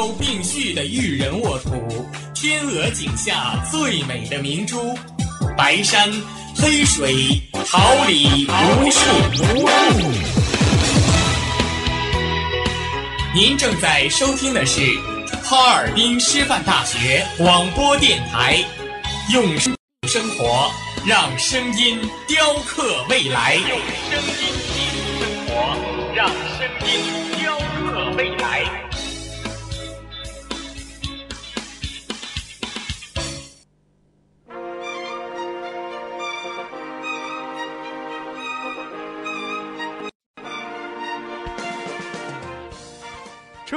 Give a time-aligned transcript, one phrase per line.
[0.00, 4.98] 都并蓄的育人沃土，天鹅颈下最美的明珠，
[5.58, 6.10] 白山
[6.56, 9.00] 黑水，桃李无数。
[13.34, 14.80] 您正在收听的是
[15.44, 18.56] 哈尔滨师范大学广播电台，
[19.30, 19.76] 用生
[20.30, 20.70] 活
[21.04, 23.56] 让声音雕刻未来。
[23.56, 23.78] 用
[24.08, 24.32] 声音
[24.64, 25.76] 记录生活，
[26.16, 27.04] 让声音
[27.38, 28.64] 雕刻未来。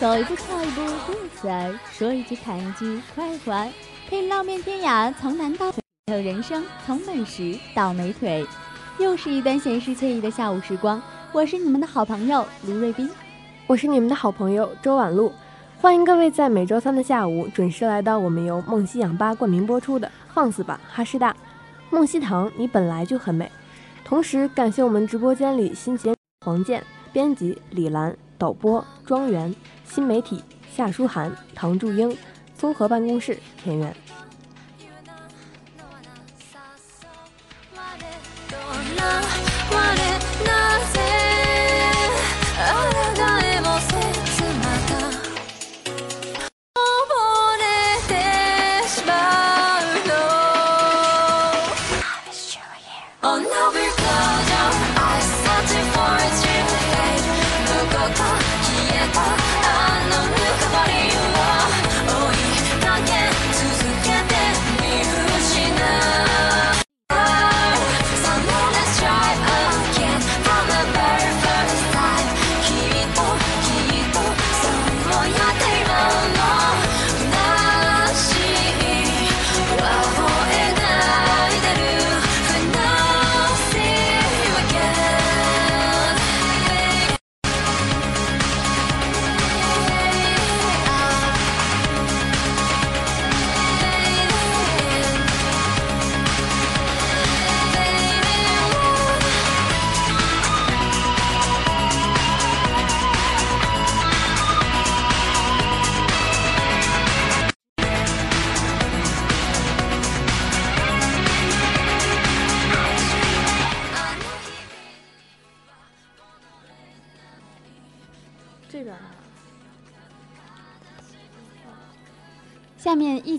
[0.00, 3.68] 走一步看一步，顾此儿；说一句看一句，快活。
[4.08, 8.46] 陪你浪遍天涯，从南到北，还有人生从美食到美腿。
[9.00, 11.02] 又是一段闲适惬意的下午时光，
[11.32, 13.10] 我是你们的好朋友卢瑞斌。
[13.66, 15.32] 我是你们的好朋友周婉露，
[15.80, 21.32] 欢迎各位在每周三的下午准时来到我们由梦溪氧吧冠名播出的《放肆吧哈师大》。
[21.88, 23.48] 梦溪堂，你本来就很美。
[24.04, 26.12] 同时感谢我们直播间里新杰、
[26.44, 32.14] 黄健、编辑李兰、导播庄园、新媒体夏书涵、唐祝英、
[32.56, 33.94] 综合办公室田园。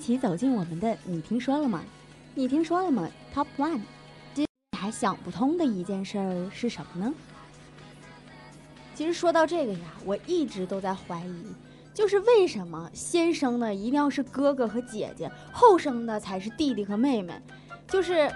[0.09, 1.83] 起走进我们的，你听说了吗？
[2.33, 3.81] 你听说了吗？Top One，
[4.33, 4.43] 这
[4.75, 7.13] 还想不通的一件事儿是什么呢？
[8.95, 11.45] 其实说到这个呀，我一直都在怀疑，
[11.93, 17.39] 就是为什么先生的一定要是哥哥和姐姐，后生的才是弟弟和妹妹？
[17.87, 18.31] 就是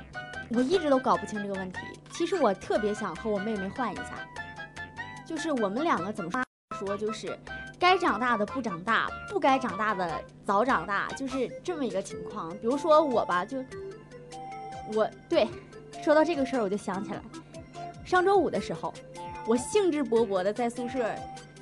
[0.49, 1.79] 我一直都搞不清这个问题。
[2.11, 4.19] 其实我特别想和我妹妹换一下，
[5.25, 6.43] 就是我们两个怎么
[6.77, 7.35] 说，就是
[7.83, 10.09] 该长大的不长大，不该长大的
[10.45, 12.49] 早长大，就是这么一个情况。
[12.51, 13.61] 比如说我吧，就
[14.93, 15.45] 我对
[16.01, 17.19] 说到这个事儿，我就想起来，
[18.05, 18.93] 上周五的时候。
[19.45, 21.13] 我兴致勃勃的在宿舍，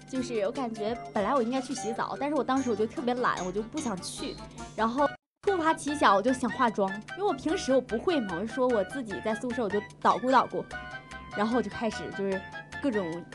[0.08, 4.36] 就是我感觉本来我应该去洗澡，但是我当时我就特别懒，我就不想去。
[4.76, 5.10] 然后
[5.42, 10.64] 突发奇想，我就想化妆，因为我平时我不会嘛，我就说我自己在宿舍我就捣鼓捣鼓，
[11.36, 12.40] 然后我就开始就是
[12.80, 13.26] 各种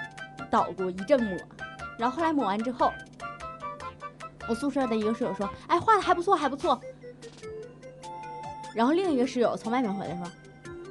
[0.49, 1.37] 捣鼓一阵抹。
[1.99, 2.93] 然后后来抹完之后，
[4.49, 6.81] 我宿舍的一个室友说：“哎，画的还不错，还不错。”
[8.75, 10.27] 然后另一个室友从外面回来说：“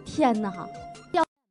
[0.05, 0.51] 天哪！”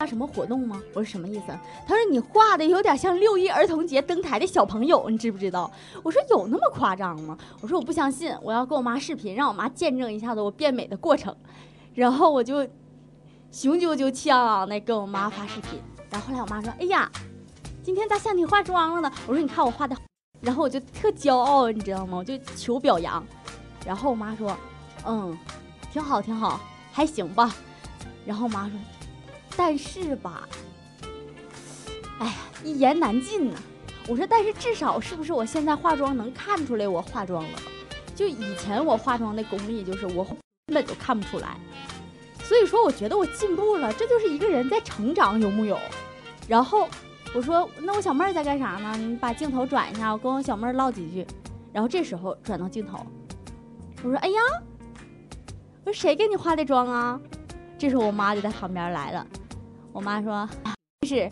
[0.00, 0.82] 要什么活动吗？
[0.92, 1.58] 我说什么意思？
[1.86, 5.70] 他说你画的有点像六一儿童节登台的小朋友，你知不知道？
[6.02, 7.38] 我说有那么夸张吗？
[7.62, 11.34] 我说我不相信，我要跟我妈视频，让我妈见证一下子我变美的过程。
[11.94, 12.68] 然后我就
[13.50, 15.80] 雄赳赳气昂昂的跟我妈发视频。
[16.10, 17.10] 然后后来我妈说：“哎呀，
[17.84, 19.94] 今天咋像你化妆了呢？”我说：“你看我画的。”
[20.40, 22.16] 然后我就特骄傲，你知道吗？
[22.16, 23.22] 我就求表扬。
[23.84, 24.56] 然后我妈说
[25.06, 25.38] ：“嗯，
[25.92, 26.58] 挺好，挺好，
[26.90, 27.54] 还行吧。”
[28.24, 28.78] 然后我妈说。
[29.56, 30.48] 但是吧，
[32.18, 32.32] 哎呀，
[32.64, 33.56] 一言难尽呐。
[34.08, 37.58] 我说，但是至少是不是我现在化妆能看出来我化妆了？
[38.16, 40.24] 就以前我化妆的功力，就是我
[40.66, 41.56] 根本就看不出来。
[42.42, 45.78] 所以说，我觉得我进步了，这就是一个人在成长，有木有？
[46.48, 46.88] 然后
[47.34, 48.96] 我说，那我小妹儿在干啥呢？
[48.96, 51.26] 你把镜头转一下，我跟我小妹儿唠几句。
[51.72, 53.04] 然后这时候转到镜头，
[54.04, 54.40] 我说，哎呀，
[55.84, 57.20] 我说谁给你化的妆啊？
[57.76, 59.26] 这时候我妈就在旁边来了。
[59.92, 60.48] 我妈说
[61.04, 61.28] ：“是，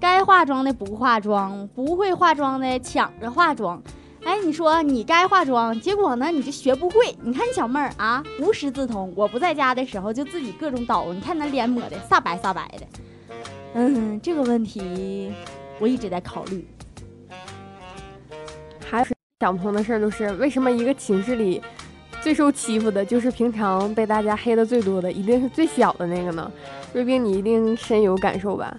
[0.00, 3.80] 该化妆的不化妆，不会化妆的抢着化妆。
[4.24, 7.16] 哎，你说你该化妆，结果呢你就学不会。
[7.22, 9.12] 你看你小妹儿啊，无师自通。
[9.16, 11.12] 我不在家的时候就自己各种捣。
[11.12, 12.86] 你看那脸抹的煞白煞白的。
[13.80, 15.32] 嗯，这个问题
[15.78, 16.66] 我一直在考虑。
[18.84, 19.06] 还有
[19.38, 21.62] 想不通的事儿就是，为什么一个寝室里
[22.20, 26.50] 最受欺负的，就是平常被大家黑的最多的，一定是最小的那个呢？”
[26.92, 28.76] 瑞斌，你一定深有感受吧？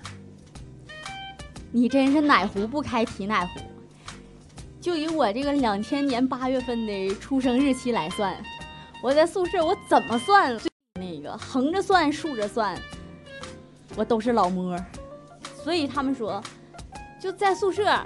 [1.72, 3.62] 你真是哪壶不开提哪壶。
[4.81, 8.36] 就以我这个两千年八月份的出生日期来算，
[9.01, 10.60] 我在宿舍我怎么算
[11.00, 12.78] 那个横着算竖着算，
[13.95, 14.77] 我都是老摸。
[15.63, 16.41] 所以他们说，
[17.19, 18.00] 就在宿舍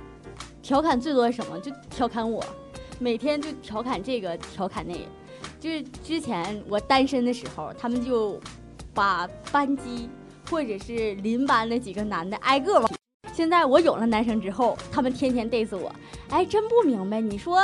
[0.61, 1.59] 调侃最多什么？
[1.59, 2.43] 就调侃我，
[2.99, 5.05] 每天就调侃这个调侃那个。
[5.59, 8.39] 就是之前我单身的时候，他们就。
[8.95, 10.07] 把班级
[10.47, 12.87] 或者是邻班的几个男的挨个往。
[13.33, 15.91] 现在我有了男生之后，他们天天 diss 我。
[16.29, 17.59] 哎，真不明白，你说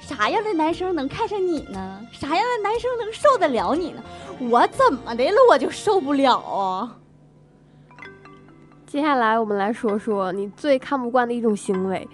[0.00, 2.04] 啥样的男生能看上你呢？
[2.10, 4.02] 啥样的男生能受得了你呢？
[4.40, 6.98] 我怎么的了，我就受不了啊！
[8.94, 12.08] 接下来我们来说说你最看不惯的一种行为。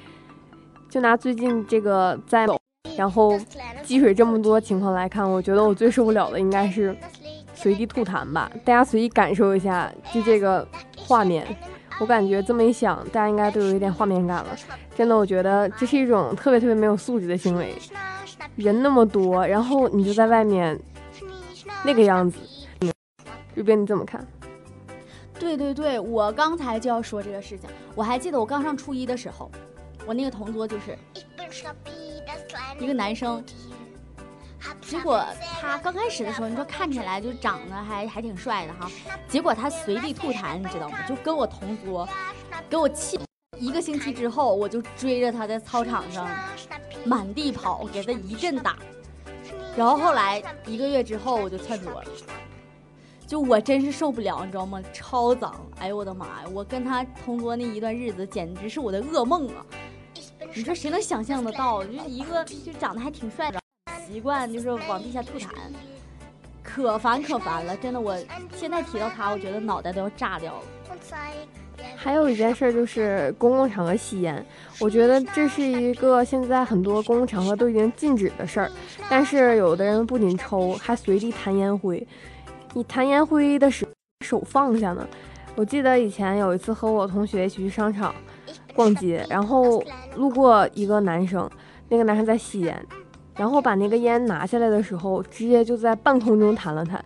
[0.88, 2.46] 就拿最近这个在，
[2.96, 3.38] 然后
[3.82, 6.96] 积水这么多情况来看，我觉得我最受不了的应该是。
[7.52, 11.46] 随地吐痰吧，大家随意感受一下，就这个画面，
[12.00, 14.56] 我感觉这么一想，大家应该都有一点画面感了。
[14.96, 17.74] 真的，我觉得这是一种特别特别没有素质的行为。
[18.56, 20.80] 人那么多，然后你就在外面
[21.84, 22.38] 那个样子，
[23.54, 24.26] 这边你怎么看？
[25.40, 27.68] 对对对，我刚才就要说这个事情。
[27.94, 29.50] 我还记得我刚上初一的时候，
[30.06, 30.96] 我那个同桌就是
[32.78, 33.42] 一个男生。
[34.82, 35.24] 结果
[35.60, 38.90] 他刚开始的时候，你说看起来就长得还还挺帅的哈。
[39.26, 40.98] 结果他随地吐痰，你知道吗？
[41.08, 42.06] 就跟我同桌，
[42.68, 43.18] 给我气。
[43.58, 46.28] 一个星期之后，我就追着他在操场上
[47.04, 48.76] 满地跑，给他一阵打。
[49.76, 52.04] 然后后来一个月之后，我就窜桌了。
[53.30, 54.82] 就我真是受不了，你知道吗？
[54.92, 55.54] 超脏！
[55.78, 56.48] 哎呦我的妈呀！
[56.52, 59.64] 我跟他同桌那一段日子，简直是我的噩梦啊！
[60.52, 61.84] 你说谁能想象得到？
[61.84, 63.60] 就一个就长得还挺帅的。
[64.04, 65.46] 习惯就是往地下吐痰，
[66.60, 68.00] 可烦可烦了，真的。
[68.00, 68.18] 我
[68.56, 70.62] 现在提到他，我觉得脑袋都要炸掉了。
[71.94, 74.44] 还有一件事就是公共场合吸烟，
[74.80, 78.72] 我觉得这是一个现在很多公共场合都已经禁止的事儿。
[79.08, 82.04] 但是有的人不仅抽，还随地弹烟灰。
[82.72, 83.90] 你弹烟灰的时候
[84.24, 85.06] 手放下呢？
[85.56, 88.14] 我记得以前有一次和我同学一起去商场，
[88.74, 89.82] 逛街，然后
[90.16, 91.50] 路过一个男生，
[91.88, 92.86] 那个男生在吸烟，
[93.34, 97.04] 然后把那个烟拿下来的时候，直接就在半空中弹了弹。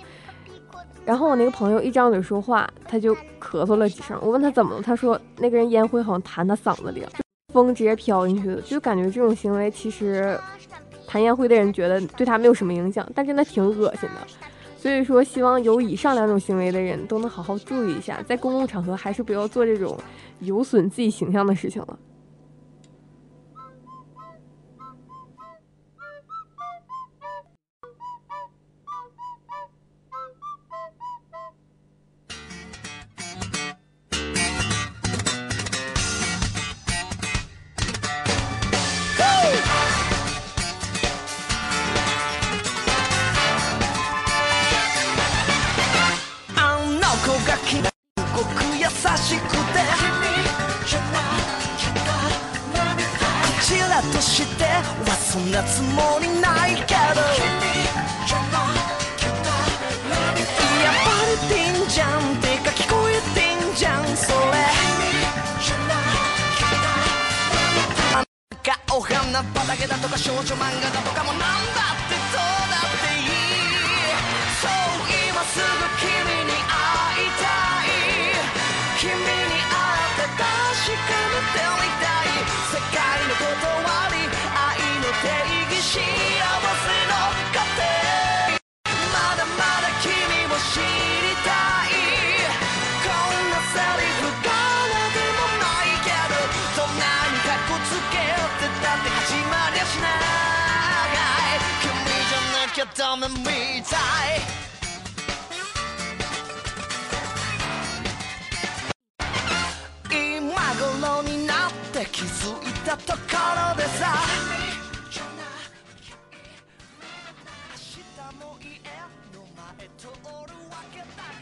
[1.04, 4.18] 然后我那个朋友一张嘴说话，他就咳嗽了几声。
[4.22, 7.10] 我问他怎么了，他说那个人烟灰好像弹他嗓子里了，
[7.52, 8.60] 风直接飘进去了。
[8.62, 10.38] 就感觉这种行为其实
[11.06, 14.26] 弹烟灰的人觉得对他没有什么影响，但真的挺恶心的。
[14.84, 19.98] 所以说，希望有以上两种行为的人都能好好注意一下，在公共场合还是不要做这种
[20.40, 21.98] 有损自己形象的事情了。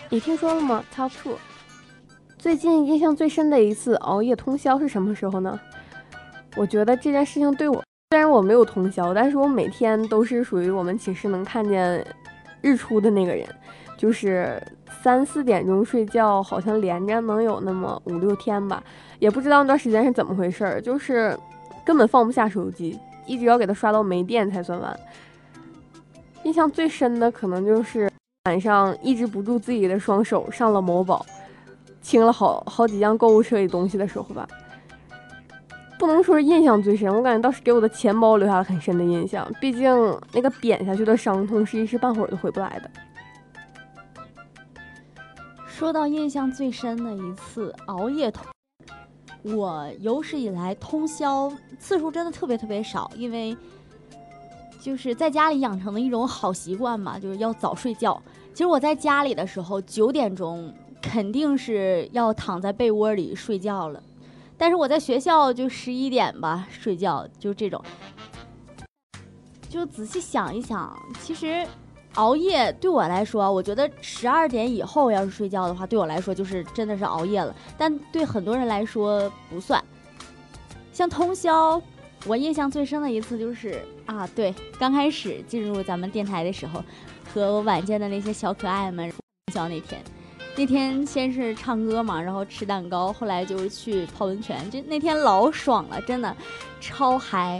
[0.09, 1.39] 你听说了吗？Top Two，
[2.37, 5.59] 最近印象最深的一次熬夜通宵是什么时候呢？
[6.55, 12.07] 我觉得这件事情对我，虽然我没有通宵，但是我每天都是属于我们寝室能看见
[12.61, 13.49] 日出的那个人，
[13.97, 14.63] 就是
[15.03, 18.85] 三四点钟睡觉，好像连着能有那么五六天吧，
[19.19, 21.35] 也不知道那段时间是怎么回事儿，就是
[21.87, 24.95] 根本放不下手机，一直要给它刷到没电才算完。
[26.45, 28.11] 印象最深的可能就是。
[28.47, 31.25] 晚上抑制不住自己的双手，上了某宝，
[32.01, 34.49] 清了好好几样购物车里东西的时候吧，
[35.97, 39.49] 不能说是印象最深，我感觉倒是给我的钱包留下了很深的印象。
[39.61, 39.89] 毕竟
[40.33, 42.91] 那个扁下去的伤痛是一时半会儿都回不来的。
[45.65, 48.45] 说到印象最深的一次熬夜通，
[49.45, 53.57] 我有史以来通宵次数真的特别特别少，因为
[54.83, 58.21] 就是在家里养成的一种好习惯嘛，就是要早睡觉。
[58.53, 64.03] 其实我在家里的时候，九点钟肯定是要躺在被窝里睡觉了，
[64.59, 67.81] 但是我在学校就十一点吧睡觉，就这种。
[69.69, 71.65] 就仔细想一想，其实
[72.15, 77.55] 熬夜对我来说，我觉得十二点以后要是睡觉的话，对我来说就是真的是熬夜了。
[77.79, 79.81] 但对很多人来说不算。
[80.93, 81.81] 像通宵，
[82.27, 83.83] 我印象最深的一次就是
[84.17, 86.83] 啊，对，刚开始进入咱们电台的时候，
[87.33, 89.19] 和我晚间的那些小可爱们通
[89.53, 90.01] 宵那天。
[90.55, 96.37] 那天先是唱歌嘛，然后吃蛋糕，后来就是去泡温泉，就那天老爽了，真的
[96.81, 97.59] 超嗨。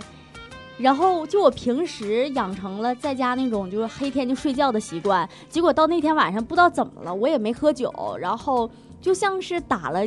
[0.79, 10.01] 然后就我平时养成了在家那种就是黑天就睡觉的习惯，结果到那天晚上不知道怎么了，我也没喝酒，然后就像是打了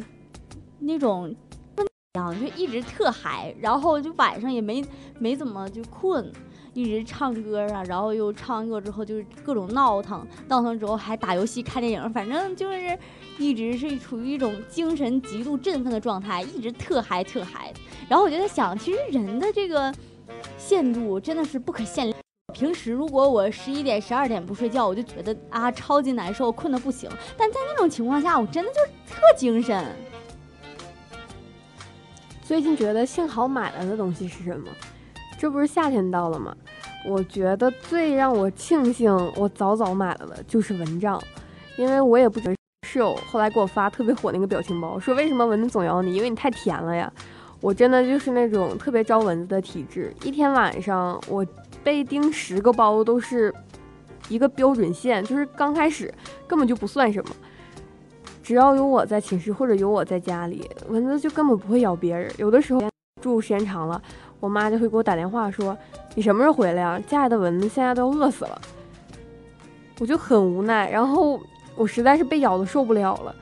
[0.79, 1.33] 那种
[2.19, 4.83] 样，就一直特嗨，然后就晚上也没
[5.19, 6.31] 没怎么就困，
[6.73, 12.97] 一直唱歌啊，然后又唱歌之后就是各种闹腾，闹腾之后还打游戏看电影，反正就是
[13.37, 17.73] 一直是处于一种精神极度振奋的状态，一直特嗨特嗨。
[18.07, 19.93] 然后我就在想，其实人的这个。
[20.57, 22.17] 限度真的是不可限量。
[22.53, 27.09] 平时如果我十一点、十二点不睡觉，我就觉得啊超级难受，困得不行。
[27.37, 29.85] 但在那种情况下，我真的就是特精神。
[32.45, 34.67] 最近觉得幸好买了的东西是什么？
[35.39, 36.55] 这不是夏天到了吗？
[37.03, 41.19] 我觉得最让我庆幸我早早买了的就是蚊帐，
[41.75, 42.55] 因为我也不觉得
[42.87, 46.13] 室友后来给我发特别火那个表情包，说为什么蚊子总咬你？
[46.13, 47.11] 因为你太甜了呀。
[47.61, 51.43] 我真的就是那种特别招蚊子的体质，一天晚上我
[51.83, 53.51] 被叮十个包都是
[54.29, 56.13] 一个标准线，就是刚开始
[56.45, 57.35] 根本就不算什么，
[58.45, 62.31] 只要有我在寝室或者有我在家里，蚊子就根本不会咬别人。
[62.37, 62.81] 有的时候
[63.19, 63.99] 住时间长了，
[64.39, 65.75] 我妈就会给我打电话说
[66.13, 67.01] ：“你什么时候回来呀？
[67.07, 68.61] 家里的蚊子现在都要饿死了。”
[69.99, 71.41] 我就很无奈，然后
[71.75, 73.33] 我实在是被咬的受不了了，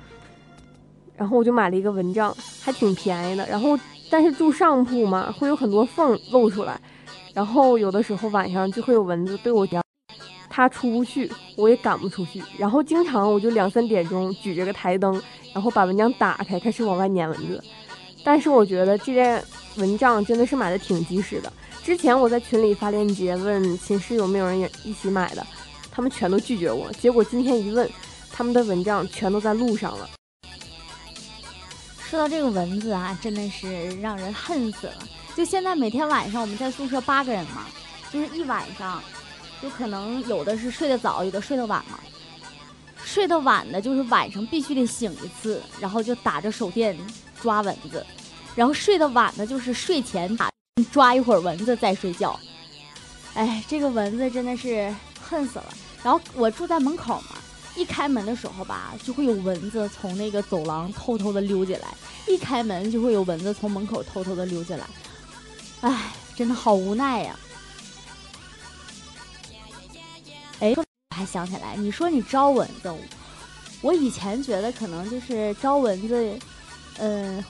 [1.17, 3.45] 然后我就买了一个蚊帐，还挺便宜的。
[3.47, 3.77] 然后
[4.09, 6.79] 但是住上铺嘛，会有很多缝露出来，
[7.33, 9.82] 然后有的时候晚上就会有蚊子对我咬。
[10.55, 15.19] 他出不去，我也赶不出去，然后经常我就两三点钟举着个台灯，
[15.51, 17.63] 然后把蚊帐打开，开始往外撵蚊子。
[18.23, 19.43] 但是我觉得这件
[19.77, 21.51] 蚊帐真的是买的挺及时的。
[21.81, 25.43] 之前我在群里发链接问寝室有没有人也一起买的，
[25.91, 26.91] 他们全都拒绝我。
[26.93, 27.89] 结果今天一问，
[28.31, 30.07] 他们的蚊帐全都在路上了。
[31.97, 34.97] 说到这个蚊子啊，真的是让人恨死了。
[35.35, 37.65] 就现在每天晚上我们在宿舍八个人嘛，
[38.11, 39.01] 就是一晚上。
[39.63, 41.97] 就可能有的是睡得早，有的睡得晚嘛。
[43.05, 46.97] 睡得晚的，就是晚上必须得醒一次，然后就打着手电
[47.41, 48.03] 抓蚊子；
[48.55, 50.49] 然后睡得晚的，就是睡前打
[50.91, 52.37] 抓一会儿蚊子再睡觉。
[53.35, 55.73] 哎，这个蚊子真的是恨死了。
[56.03, 57.37] 然后我住在门口嘛，
[57.77, 61.87] 一开门的时候吧，就会有蚊子从那个走廊偷偷的溜进来；
[62.27, 64.85] 一开门就会有蚊子从门口偷偷的溜进来。
[65.79, 67.39] 哎，真的好无奈呀。
[70.63, 72.89] 哎，我还想起来，你说你招蚊子，
[73.81, 76.39] 我以前觉得可能就是招蚊子，
[76.99, 77.43] 嗯，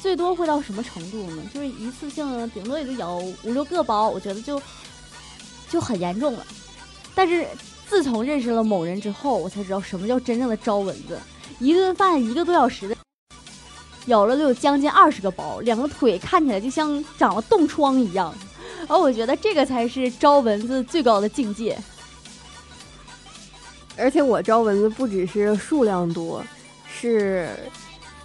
[0.00, 1.42] 最多会到什么程度呢？
[1.52, 4.58] 就是一次性顶多也就咬五六个包，我觉得就
[5.68, 6.46] 就很严重了。
[7.14, 7.46] 但是
[7.86, 11.20] 自从认识了某人之后，我才知道什么叫真正的招蚊子。
[11.60, 12.96] 一顿饭一个多小时的，
[14.06, 18.34] 咬了都有将近二十个包，两个腿看起来就像长了冻疮一样。
[18.88, 21.78] 而 我觉得这个才是招蚊子最高的境界。
[23.98, 26.42] 而且我招蚊子不只是数量多，
[26.86, 27.48] 是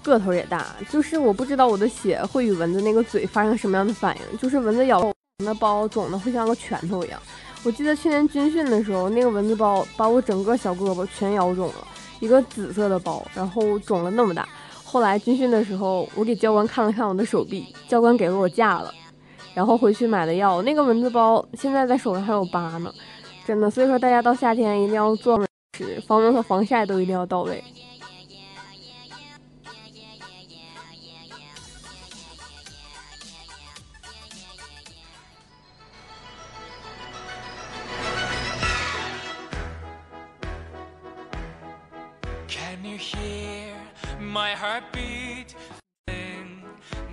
[0.04, 0.68] 个头也大。
[0.90, 4.38] 就是我不知道我的血会与蚊子那个嘴发生什么样的反应。
[4.38, 5.12] 就是蚊子咬
[5.44, 7.20] 那包肿的会像个拳头一样。
[7.64, 11.88] 我记得去年军训的时候，那个蚊子包把我整个小胳膊全咬肿了，
[12.20, 14.48] 一个紫色的包，然后肿了那么大。
[14.84, 18.94] 后来军训的时候，我给教官看了看我的手臂，教官给了我架了，
[19.54, 20.62] 然后回去买了药。
[20.62, 22.94] 那个蚊子包现在在手上还有疤呢，
[23.48, 23.72] 真的。
[23.72, 25.44] 所以说大家到夏天一定要做。
[25.77, 27.63] 是防蚊和防晒都一定要到位。
[42.49, 43.75] Can you hear
[44.21, 45.55] my heartbeat?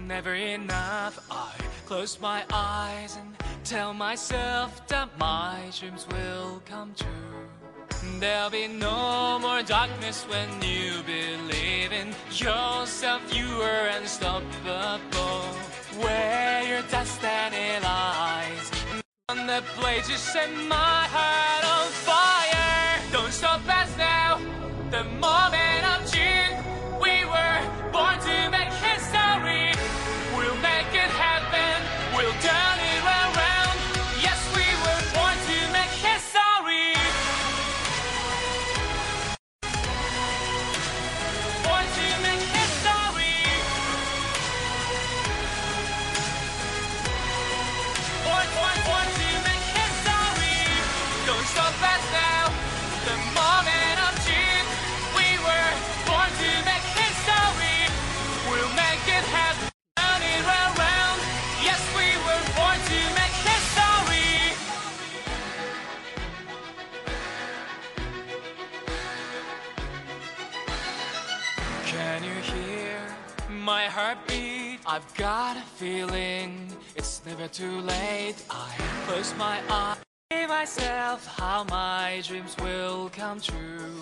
[0.08, 1.20] Never enough.
[1.32, 1.52] I
[1.88, 7.59] close my eyes and tell myself that my dreams will come true.
[8.19, 13.23] There'll be no more darkness when you believe in yourself.
[13.35, 15.43] You are unstoppable.
[16.01, 18.71] Where your destiny lies.
[19.29, 23.01] On the blade, you set my heart on fire.
[23.13, 24.41] Don't stop us now.
[24.91, 25.70] The moment
[79.41, 79.97] my eyes.
[80.49, 83.97] Myself, how my dreams will come true.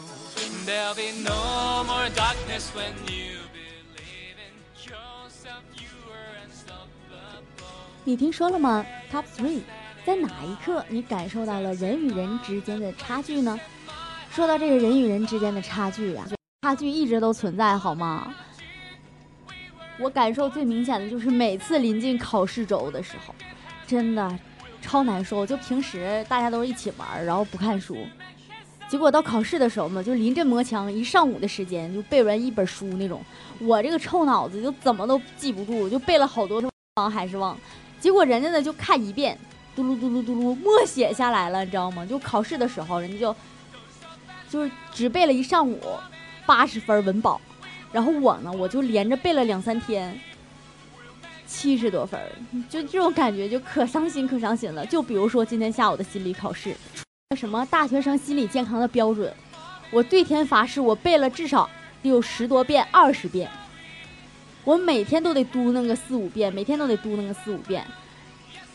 [0.67, 5.63] There'll be no more darkness when you believe in yourself.
[5.77, 7.79] You are unstoppable.
[8.05, 9.61] 你听说了吗？Top three，
[10.05, 13.59] 在哪一刻你感受到了人与人之间的差距呢？
[14.33, 16.27] 说到这个人与人之间的差距呀、
[16.63, 18.35] 差距一直都存在，好吗？
[20.01, 23.35] 我感受最明显的就是每次临近考试周的时候，
[23.87, 24.39] 真的
[24.81, 25.47] 超难受。
[25.47, 27.97] 就平时大家都是一起玩，然后不看书，
[28.89, 33.23] 结果到考试的时候嘛，就临阵磨枪，一上午的时间就背完一本书那种。
[33.61, 36.63] 我这个臭脑子就怎么都记不住，就背了好多
[36.97, 37.57] 忘还是忘。
[38.01, 39.37] 结果人家呢就看一遍，
[39.75, 42.07] 嘟噜嘟噜嘟噜默写下来了，你知道吗？
[42.07, 43.37] 就考试的时候，人家就
[44.49, 45.81] 就是只背了一上午，
[46.47, 47.41] 八十分文保，
[47.93, 50.19] 然后我呢，我就连着背了两三天，
[51.49, 52.21] 七十多分，
[52.69, 54.85] 就这种感觉就可伤心可伤心了。
[54.85, 56.77] 就比如说今天下午的心理考试，
[57.35, 59.33] 什么大学生心理健康的标准，
[59.91, 61.69] 我对天发誓，我背了至少
[62.03, 63.51] 得有十多遍、二十遍，
[64.63, 67.83] 我每天都得嘟囔个四五遍，每天都得嘟囔个四五遍。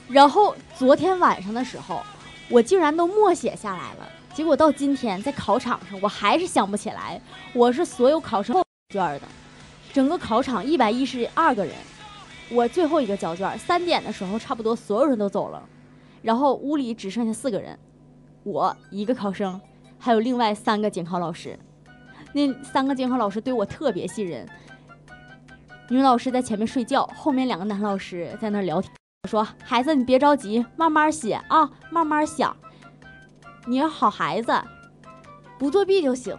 [0.09, 2.01] 然后昨天晚上的时候，
[2.49, 4.09] 我竟然都默写下来了。
[4.33, 7.21] 结果到今天在考场上，我还是想不起来。
[7.53, 9.21] 我是所有考生后卷的，
[9.93, 11.75] 整个考场一百一十二个人，
[12.53, 13.57] 我最后一个交卷。
[13.57, 15.61] 三点的时候，差不多所有人都走了，
[16.21, 17.77] 然后屋里只剩下四个人，
[18.43, 19.59] 我一个考生，
[19.97, 21.57] 还有另外三个监考老师。
[22.33, 24.47] 那三个监考老师对我特别信任。
[25.89, 28.91] 女老师在前面睡觉，后面两个男老师在那聊天。
[29.29, 32.55] 说：“孩子，你别着急，慢慢写啊，慢慢想。
[33.65, 34.53] 你要好孩子，
[35.57, 36.37] 不作弊就行。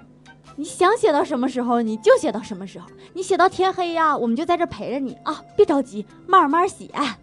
[0.56, 2.86] 你想写到什么时候，你就写到什么时候。
[3.12, 6.88] 你写到天黑呀，我们就在这陪着你啊，别着急，慢慢写。
[6.92, 7.18] 哎，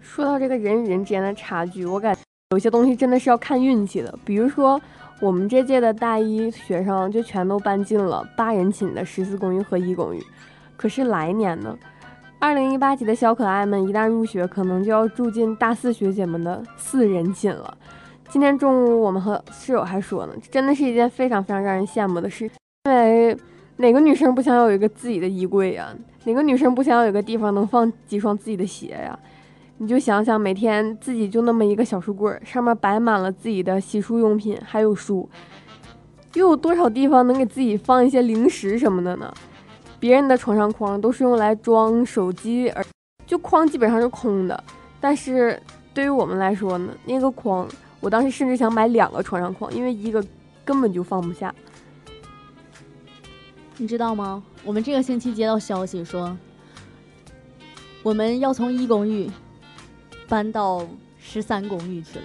[0.00, 2.20] 说到这个人与人之间的差距，我感觉
[2.50, 4.18] 有些东西真的是要看运气的。
[4.24, 4.80] 比如说，
[5.20, 10.22] 我们这届的大一学生就全都搬进了八人寝的十四公寓和一公寓，
[10.76, 11.78] 可是来年呢？”
[12.38, 17.78] 二零一八级的小可爱们一旦入学，可能就要住进大四学姐们的四人寝了。
[18.28, 22.44] 今天中午，我们和室友还说呢，真的是一件非常非常让人羡慕的事。
[22.84, 23.36] 因为
[23.76, 25.94] 哪个女生不想有一个自己的衣柜呀？
[26.24, 29.18] 哪个女生不想有一个地方能放几双自己的鞋呀？
[29.78, 35.28] 你就想想，每天自己就那么一个小书柜，上面摆满了自己的洗漱用品，还有书，
[36.34, 39.32] 又有多少地方能给自己放一些零食什么的呢？
[40.00, 42.84] 别人的床上筐都是用来装手机，而
[43.26, 44.64] 就筐基本上是空的。
[45.00, 45.60] 但是
[45.94, 47.68] 对于我们来说呢，那个筐，
[48.06, 50.24] 我当时甚至想买两个床上筐，因为一个
[50.64, 51.52] 根本就放不下。
[53.78, 54.40] 你知道吗？
[54.62, 56.38] 我们这个星期接到消息说，
[58.04, 59.28] 我们要从一公寓
[60.28, 60.86] 搬到
[61.18, 62.24] 十三公寓去了。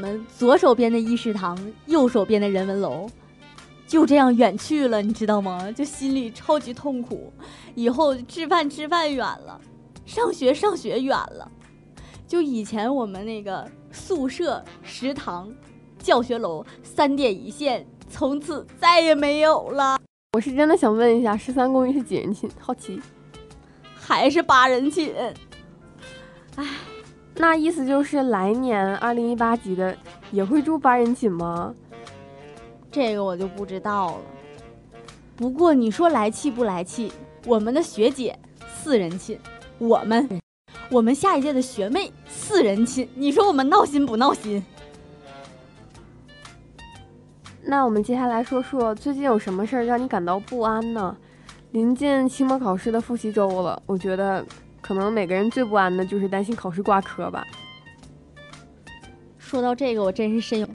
[0.00, 3.08] 我们左手边的一食堂，右手边的人文楼。
[3.86, 5.72] 就这样远去了，你知道吗？
[5.72, 7.32] 就心里超级痛苦。
[7.74, 9.58] 以后吃饭吃饭远了，
[10.04, 11.50] 上学上学远了。
[12.28, 15.52] 就以前我们那个宿舍、食堂、
[15.98, 19.98] 教学楼三点一线，从此再也没有了。
[20.32, 22.50] 我是真的想问一下，十三公寓是几人寝？
[22.58, 23.00] 好奇。
[23.94, 25.12] 还是八人寝？
[26.56, 26.66] 唉，
[27.36, 29.96] 那意思就是来年二零一八级的
[30.30, 31.74] 也会住八人寝吗？
[32.90, 34.22] 这个我就不知道了。
[35.36, 37.12] 不过你说来气不来气？
[37.46, 38.38] 我们的学姐
[38.74, 39.38] 四人寝，
[39.78, 40.40] 我们，
[40.92, 44.62] 我们下一届的学妹四人寝，你说我们闹心不闹心？
[47.62, 51.16] 那我们接下来说说最近有什么事儿让你感到不安呢？
[51.70, 54.44] 临近期末考试的复习周了，我觉得
[54.82, 57.42] 可能每个人最不安的就是担心考试挂科吧。
[59.38, 60.68] 说到这个，我真是深有。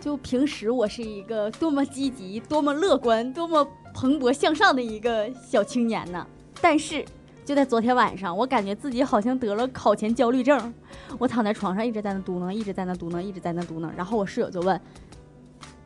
[0.00, 6.26] 就平时我是一个多么积极、多么乐观、多么蓬勃向上的一个小青年呢？
[6.62, 7.04] 但是
[7.44, 10.72] 就在昨天晚上，我感觉自己好像得了考前焦虑症。
[11.18, 13.90] 我躺在床上一直在那嘟囔，一直在那嘟囔，一直在那嘟囔。
[13.96, 14.80] 然后我室友就问：“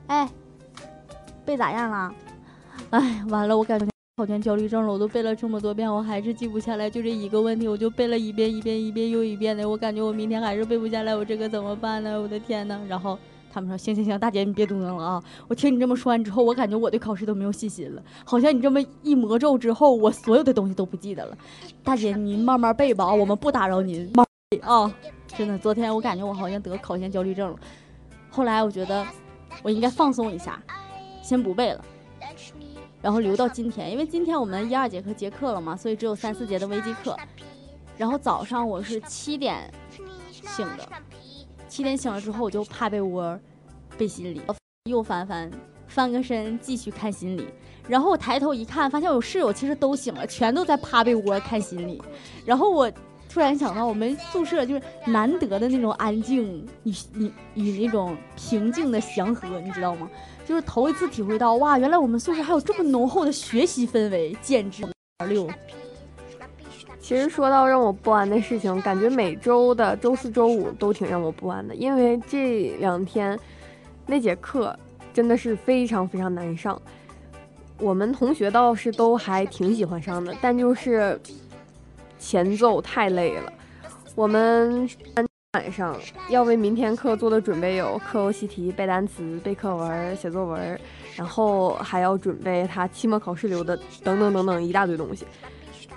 [0.09, 0.29] 哎，
[1.45, 2.15] 背咋样了？”
[2.91, 3.87] 哎，完了，我感觉
[4.17, 4.93] 考前焦虑症了。
[4.93, 6.91] 我都背了这么多遍，我还是记不下来。
[6.91, 9.67] 就这一个问题，我就背了一遍一遍一遍又一遍的。
[9.67, 12.21] 我感觉我明天还是背不下来，我这个怎么办呢？
[12.21, 13.19] 我的天呐，然后。
[13.55, 15.23] 他们说行行行，大姐你别嘟囔了啊！
[15.47, 18.03] 我听你这么说完之后，我感觉我对考试都没有信心了。
[18.25, 21.39] 好像你这么一魔咒之后，我所有的东西都不记得了。
[21.85, 24.11] 大姐您慢慢背吧，我们不打扰您。
[24.13, 24.27] 慢
[24.61, 24.93] 啊！
[25.29, 27.57] 真的，昨天我感觉我好像得考前焦虑症了。
[28.29, 29.07] 后来我觉得
[29.63, 30.61] 我应该放松一下，
[31.23, 31.85] 先不背了，
[33.01, 37.17] 然后留到今天，因为今天我们一二节课结课了嘛，所以只有三四节的微机课。
[37.97, 39.73] 然后早上我是七点
[40.29, 40.89] 醒的。
[41.75, 43.37] 七点醒了之后，我就趴被窝
[43.99, 44.41] 背心理，
[44.85, 45.51] 又翻翻
[45.89, 47.49] 翻个身继续看心理。
[47.89, 52.01] 然后我抬头一看，发现我室友其实都醒了，全都在趴被窝看心理。
[52.47, 52.89] 然后我
[53.29, 60.09] 突然想到，我们宿舍就是难得的那种安静与与与那种平静的祥和，你知道吗？
[60.47, 64.85] 就是头一次体会到，哇，原来我们宿舍还有这么浓厚的学习氛围，简直
[65.27, 65.51] 六。
[67.05, 73.39] 其实说到让我不安的事情，感觉每周的周四周五都挺让我不安的，因为这两天
[74.07, 74.75] 那节课
[75.13, 76.81] 真的是非常非常难上。
[77.79, 81.21] 我们同学倒是都还挺喜欢上的，但就是
[82.19, 83.53] 前奏太累了。
[84.15, 84.89] 我们
[85.53, 85.95] 晚上
[86.31, 90.81] 要为明天课做的准备有课后习题、背单词、背课文、写作文，
[91.15, 95.27] 然后还要准备他期末考试留的等等等等一大堆东西。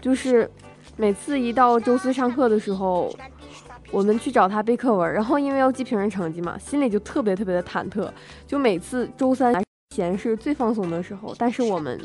[0.02, 0.50] 就是
[0.98, 3.16] 每次一到周四上课的时候，
[3.92, 8.10] 我们去找他背课文，然后因为要记平时成绩嘛，心里就特别特别的忐忑。
[8.48, 9.64] 就每次周三
[9.96, 12.02] 闲是最放松的时候，但是我们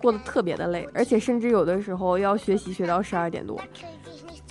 [0.00, 3.60] 过得特别的累，而且甚至有的时候要学习学到十二点多。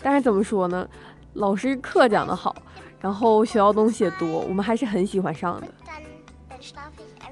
[0.03, 0.87] 但是怎么说呢？
[1.33, 2.55] 老师课讲得好，
[2.99, 5.67] 然后学到东西也多，我们还是很喜欢上的。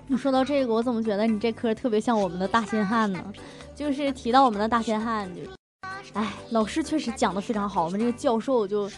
[0.08, 3.34] 你说到这个，我怎么觉得你这科特别像我们的大仙汉呢？
[3.74, 5.42] 就是提到我们的大仙汉，就，
[6.14, 8.90] 哎，老师确实讲的非常好，我们这个教授就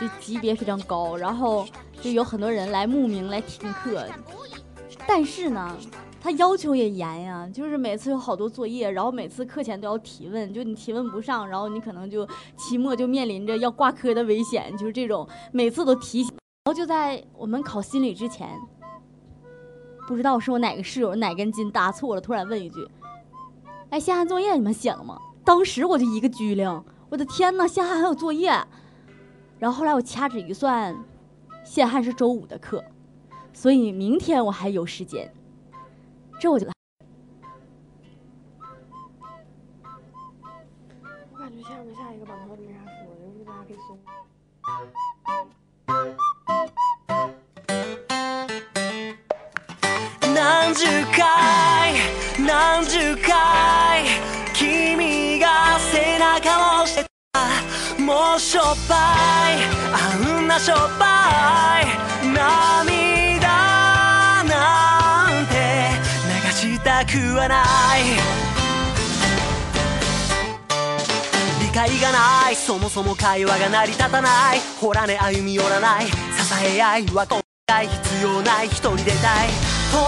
[0.00, 1.66] 就级别非常高，然后
[2.00, 4.06] 就有很多人来慕名来听课，
[5.06, 5.76] 但是呢。
[6.24, 16.32] 他要求也严呀，就是每次有好多作业，然后每次课前都要提问，就你提问不上，然后你可能就期末就面临着要挂科的危险，就是这种每次都提醒。
[16.64, 18.58] 然后就在我们考心理之前，
[20.08, 22.88] 不知道是我哪个室友哪根筋搭错了，突然问一句
[23.90, 28.50] ：“哎，夏汉作业你们写了吗？”当时我就一个机灵，我的天呐，夏汉还有作业！
[29.58, 30.96] 然后后来我掐指一算，
[31.64, 32.82] 夏汉是周五的课，
[33.52, 35.32] 所以明天我还有时间。
[36.40, 36.72] 这我就来。
[41.32, 43.76] 我感觉下面下一个板块没啥说的，就是大家可以
[55.94, 58.02] 背中を押してた。
[58.02, 59.62] もうしょっぱい。
[59.92, 61.86] あんなしょっぱい。
[62.34, 63.46] 涙
[64.42, 65.54] なんて
[66.26, 67.62] 流したくはな
[67.96, 68.02] い。
[71.60, 72.56] 理解がない。
[72.56, 74.60] そもそも会話が成り立たない。
[74.80, 76.06] ほらね歩み寄らない。
[76.06, 76.12] 支
[76.76, 78.66] え合いは今回必要ない。
[78.66, 79.48] 一人でたい。
[79.92, 80.02] 友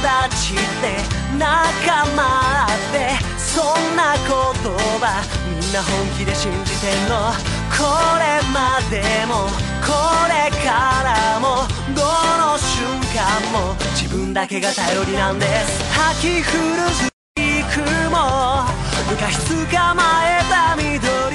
[0.00, 1.02] 達って
[1.36, 3.66] 仲間ってそん
[3.96, 5.18] な言葉
[5.50, 7.32] みんな本気で信じてんの？
[7.74, 7.82] こ
[8.22, 9.50] れまでも
[9.82, 9.90] こ
[10.30, 12.04] れからもど
[12.38, 13.18] の瞬間
[13.50, 15.82] も自分だけが頼りなんです。
[15.92, 17.80] 吐き古すぎく
[18.12, 18.62] も
[19.10, 21.27] 昔捕まえた緑。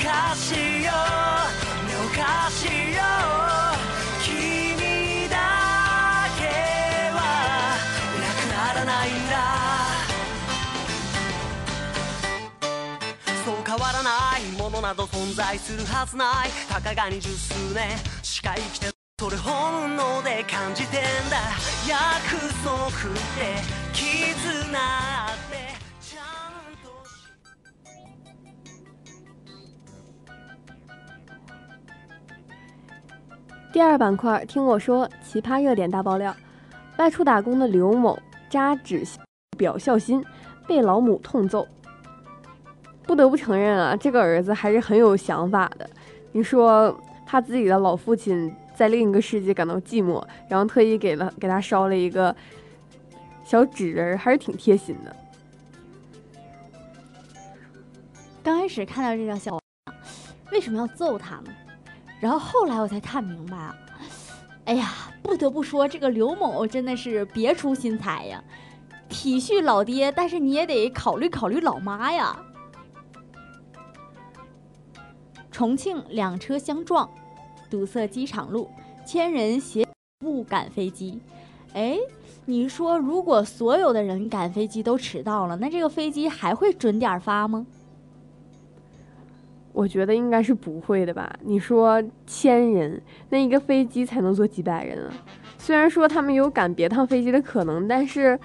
[0.00, 3.02] かしよねおかしいよ
[4.22, 5.36] 君だ
[6.38, 6.40] け
[7.10, 7.16] は
[8.16, 9.32] いなくならないんだ。
[13.44, 16.50] そう変わらないものなど存在するはずない。
[16.68, 17.98] たかが二十数年。
[18.22, 18.86] しか生きて
[19.18, 21.36] それ本能で感じてんだ。
[21.88, 22.90] 約束っ
[23.36, 25.21] て絆
[33.72, 36.36] 第二板块，听我说，奇葩热点大爆料：
[36.98, 38.18] 外出打工的刘某
[38.50, 39.02] 扎纸
[39.56, 40.22] 表孝心，
[40.66, 41.66] 被老母痛揍。
[43.06, 45.88] 不得不承认啊，这个儿子还是很有想法的。
[46.32, 52.34] 你说，他自己的老父亲在另一个世界感到寂寞，然后特意给了给他烧了一个
[53.42, 55.16] 小纸人儿，还是挺贴心的。
[58.42, 59.92] 刚开始看到这条消息，
[60.52, 61.46] 为什么要揍他呢？
[62.22, 63.76] 然后后来我才看明白啊，
[64.66, 64.92] 哎呀，
[65.24, 68.40] 不得不说这个刘某真的是别出心裁呀，
[69.08, 72.40] 体恤老爹，但是你也得考虑考虑老妈呀。
[75.50, 77.10] 重庆两车相撞，
[77.68, 78.70] 堵塞机场路，
[79.04, 79.84] 千人携
[80.24, 81.20] 物赶飞机。
[81.74, 81.98] 哎，
[82.44, 87.66] 你说如果所有的人赶飞机都迟到了，那这个飞机还会准点发吗？
[89.82, 91.36] 我觉得应该是不会的吧？
[91.40, 95.12] 你说千人，那一个飞机才能坐几百人啊？
[95.58, 98.38] 虽然说他们有赶别趟飞机的可能，但是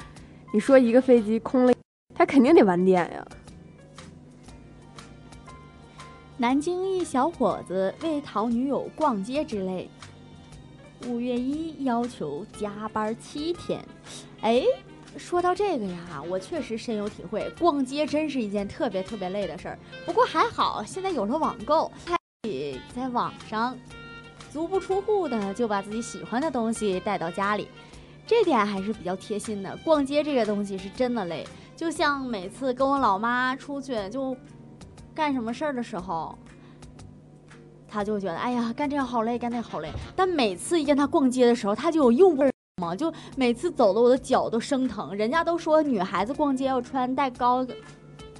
[0.51, 1.73] 你说一个飞机空了，
[2.15, 3.27] 他肯定得晚点呀。
[6.37, 9.87] 南京一小伙子为讨女友逛街之类，
[11.07, 13.79] 五月一要求加班七天。
[14.41, 14.63] 哎，
[15.17, 19.79] 说到这个呀，我确实深有体会，逛街真是一件特别特别累的事儿。
[20.05, 22.15] 不过还好，现在有了网购，可
[22.47, 23.77] 以在网上
[24.51, 27.67] 足不出户的就把自己喜欢的东西带到家里，
[28.25, 29.75] 这点还是比较贴心的。
[29.77, 34.35] 逛街这个东西是真的累，就像每次跟我老妈出去就
[35.15, 36.37] 干什么事儿的时候，
[37.87, 39.91] 他就觉得哎呀，干这个好累，干那好累。
[40.15, 42.43] 但每次一跟他逛街的时候，他就有用不
[42.79, 45.11] 嘛，就每次走的我的脚都生疼。
[45.15, 47.65] 人家都说女孩子逛街要穿带高，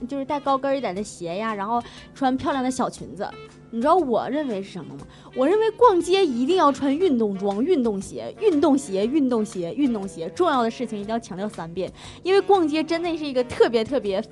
[0.08, 1.82] 就是带高跟一点的鞋呀，然后
[2.14, 3.28] 穿漂亮的小裙子。
[3.72, 5.00] 你知道我认为是什么吗？
[5.36, 10.30] 我认为逛街一定要穿运动装、运动鞋、运动鞋、运动鞋、运动鞋。
[10.30, 14.24] 重要的事情一定要强调三遍，因为逛街真的是一个特别特别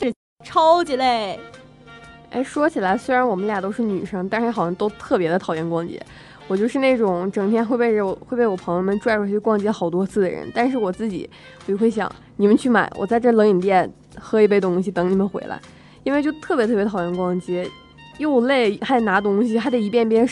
[0.43, 1.39] 超级累。
[2.29, 5.99] 哎，说起来，虽然我们俩都是女生，但是好像都特别的讨厌逛街。
[6.47, 11.29] 我就是那种整天会被我会被我朋友们拽出去逛街好多次的人，但是我自己
[11.65, 15.59] 我就会想，你们去买，我在这冷饮店喝一杯东西等你们回来，
[16.03, 17.69] 因为就特别特别讨厌逛街。
[18.17, 20.25] 又累，还得拿东西，还得一遍遍，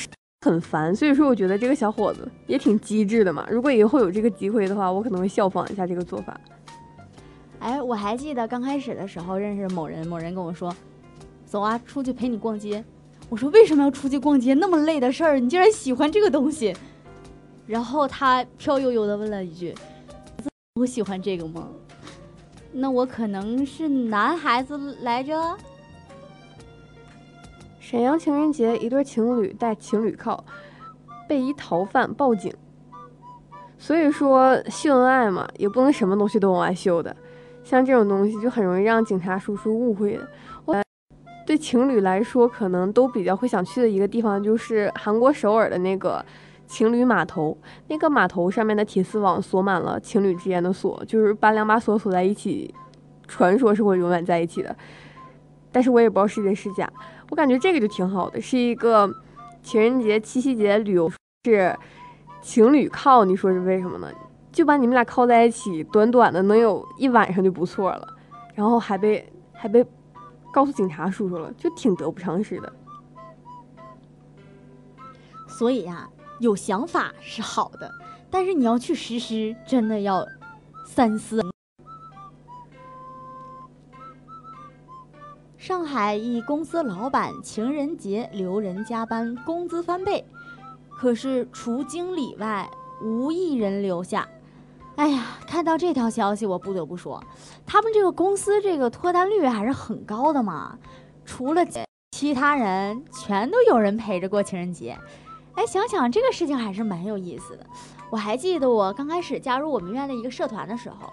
[0.45, 0.95] 很烦。
[0.95, 3.45] 所以说，我觉得这个小伙子也挺机智的嘛。
[3.51, 6.39] 如果以后有这个机会的话，我可能会效仿一下这个做法。
[7.59, 10.73] 哎，我还记得刚开始的时候认识某人，某人跟我说
[11.45, 12.81] ：“走啊，出去陪你逛街。”
[13.33, 14.53] 我说：“为什么要出去逛街？
[14.53, 16.71] 那么累的事儿，你竟然喜欢这个东西？”
[17.65, 19.73] 然后他飘悠悠的问了一句
[20.79, 21.67] ：“我喜欢这个吗？”
[22.71, 25.57] 那我可能是男孩子来着。
[27.79, 30.43] 沈阳情人节，一对情侣戴情侣铐，
[31.27, 32.53] 被一逃犯报警。
[33.79, 37.15] 所以说秀恩爱嘛，也不能什么东西都往外秀的。
[37.63, 40.27] 像这种东西就很容易让警察叔叔误会的。
[41.45, 46.23] 对情侣来说，可能都比较会想去的一个地方，就是韩国首尔的那个
[46.65, 47.57] 情侣码头。
[47.87, 52.73] 那个码头上面的铁丝网锁满了情侣之间的锁，就是把两把锁锁在一起，
[53.27, 54.75] 传说是会永远在一起的。
[55.71, 56.89] 但是我也不知道是真是假。
[57.29, 59.09] 我感觉这个就挺好的，是一个
[59.61, 61.11] 情人节、七夕节旅游，
[61.45, 61.75] 是
[62.41, 63.25] 情侣靠。
[63.25, 64.07] 你说是为什么呢？
[64.51, 68.07] 就把你们俩靠在一起，短短的能有一晚上就不错了，
[68.53, 69.83] 然后还被还被
[70.53, 72.71] 告诉警察叔叔了，就挺得不偿失的。
[75.47, 76.07] 所以呀，
[76.39, 77.91] 有想法是好的，
[78.29, 80.25] 但是你要去实施，真的要
[80.85, 81.41] 三思。
[85.57, 90.23] 上海一公司老板情人节留人加班，工资翻倍，
[90.91, 92.69] 可是除经理外
[93.01, 94.27] 无一人留下。
[94.95, 97.21] 哎呀，看到这条消息，我不得不说，
[97.65, 100.77] 他们这个公司这个脱单率还是很高的嘛。
[101.25, 101.65] 除了
[102.11, 104.97] 其他人，全都有人陪着过情人节。
[105.55, 107.65] 哎，想想这个事情还是蛮有意思的。
[108.11, 111.11] 我还记得我刚开始加入我们院的一个社团的时候。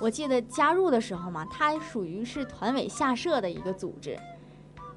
[0.00, 4.18] 我记得加入的时候嘛，它属于是团委下设的一个组织，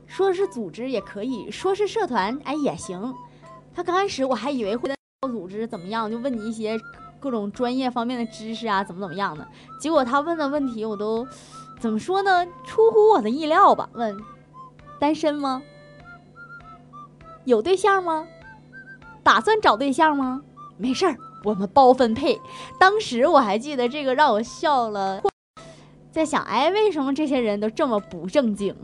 [0.08, 3.14] 说是组织也可以说是社团，哎也行。
[3.74, 4.90] 他刚开始我还以为会
[5.22, 6.78] 组织怎么样，就问你一些
[7.20, 9.48] 各种专业方面的知识啊，怎么怎么样的。
[9.80, 11.28] 结果他问的问题我都
[11.80, 12.46] 怎么说呢？
[12.66, 13.90] 出乎我的意料吧？
[13.94, 14.18] 问
[15.00, 15.62] 单身吗？
[17.46, 18.28] 有对象吗？
[19.24, 20.42] 打算找对象吗？
[20.78, 21.16] 没事儿。
[21.46, 22.38] 我们包分配，
[22.78, 25.22] 当时我还记得这个让我笑了，
[26.12, 28.76] 在想，哎，为什么这些人都这么不正经？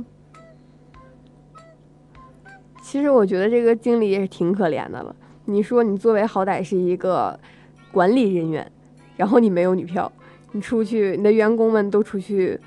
[2.81, 5.13] 其实我觉得这个经理也是挺可怜的了。
[5.43, 7.37] 你说你作为好歹是一个
[7.95, 8.69] 管理人员，
[9.15, 10.11] 然后你没有女票，
[10.51, 12.59] 你出去，你的员工们都出去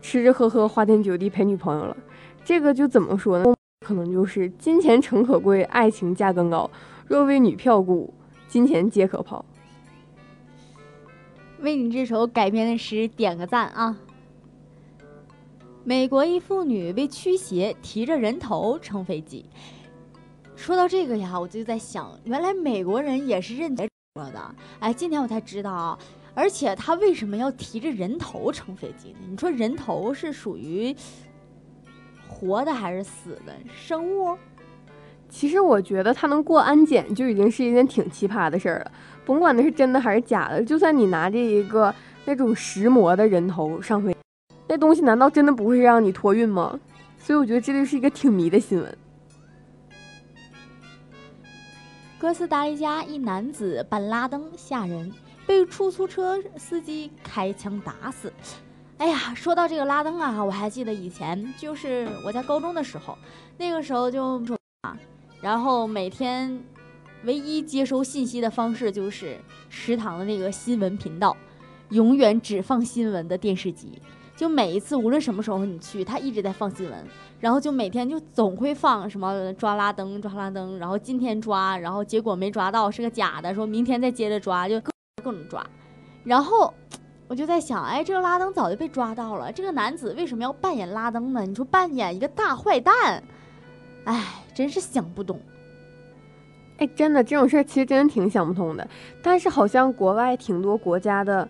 [0.00, 1.96] 吃吃喝喝、花天酒地陪女朋友了，
[2.44, 3.52] 这个就怎么说呢？
[3.84, 6.70] 可能就是金钱诚可贵，爱情价更高，
[7.08, 8.14] 若为女票故。
[8.46, 9.44] 金钱皆可抛。
[11.60, 13.96] 为你这首改编的诗点个赞啊！
[15.82, 19.44] 美国一妇女为驱邪，提着人头乘飞机。
[20.54, 23.74] 说到这个呀，我就在想，原来美国人也是认
[24.16, 24.54] 说的。
[24.80, 25.96] 哎，今天我才知道啊！
[26.34, 29.18] 而且他为什么要提着人头乘飞机呢？
[29.30, 30.92] 你说人头是属于
[32.28, 34.36] 活的还是死的生物？
[35.28, 38.90] 其实我觉得他能过安检就已经是一件挺奇葩的事儿了，
[39.24, 40.60] 甭管那是真的还是假的。
[40.60, 44.12] 就算你拿着一个那种石磨的人头上飞，
[44.66, 46.80] 那东西难道真的不会让你托运吗？
[47.16, 48.98] 所以我觉得这就是一个挺迷的新闻。
[52.20, 55.10] 哥斯达黎加一男子扮拉登吓人，
[55.46, 58.30] 被出租车司机开枪打死。
[58.98, 63.16] 哎呀，说到这个拉登啊，我还记得以前就是我在高中的时候，
[63.56, 64.38] 那个时候就
[64.82, 64.94] 啊。
[65.40, 66.62] 然后每天，
[67.24, 69.38] 唯一接收信息的方式就是
[69.70, 71.34] 食堂的那个新闻频道，
[71.88, 73.98] 永远只放新闻的电视机。
[74.36, 77.06] 就每一次，无论什么时候你去，他一直在放新闻。
[77.40, 80.78] 然后就每天就总会放什么抓拉登，抓拉登。
[80.78, 83.54] 然后今天抓，然后结果没抓到，是个假的。
[83.54, 84.92] 说明天再接着抓，就各
[85.24, 85.66] 各种抓。
[86.22, 86.72] 然后
[87.26, 91.46] 我就在想，哎，这个拉登早就被抓到了，这个男子为什么要扮演拉登呢？
[91.46, 93.22] 你说扮演一个大坏蛋。
[94.04, 95.40] 哎，真是想不懂。
[96.76, 98.86] 哎，真的这种事儿其实真的挺想不通的。
[99.22, 101.48] 但是好像国外挺多国家的